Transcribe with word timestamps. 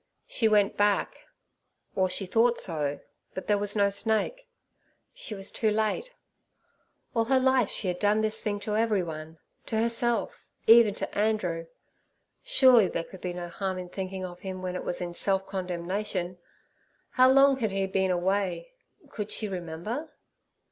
She 0.25 0.47
went 0.47 0.75
back, 0.77 1.15
or 1.93 2.09
she 2.09 2.25
thought 2.25 2.57
so, 2.57 3.01
but 3.35 3.45
there 3.45 3.59
was 3.59 3.75
no 3.75 3.91
snake. 3.91 4.47
She 5.13 5.35
was 5.35 5.51
too 5.51 5.69
late. 5.69 6.11
All 7.13 7.25
her 7.25 7.39
life 7.39 7.69
she 7.69 7.87
had 7.87 7.99
done 7.99 8.21
this 8.21 8.41
thing 8.41 8.59
to 8.61 8.75
everyone—to 8.75 9.77
herself—even 9.79 10.95
to 10.95 11.15
Andrew. 11.15 11.67
Surely 12.41 12.87
there 12.87 13.03
could 13.03 13.21
be 13.21 13.33
no 13.33 13.47
harm 13.49 13.77
in 13.77 13.89
thinking 13.89 14.25
of 14.25 14.39
him 14.39 14.63
when 14.63 14.75
it 14.75 14.83
was 14.83 15.01
in 15.01 15.13
self 15.13 15.45
condemnation. 15.45 16.39
How 17.11 17.29
long 17.29 17.57
had 17.57 17.71
he 17.71 17.85
been 17.85 18.09
away? 18.09 18.73
Could 19.07 19.29
she 19.29 19.47
remember? 19.47 20.09